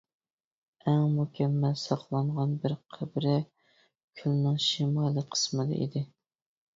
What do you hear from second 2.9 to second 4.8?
قەبرە كۆلنىڭ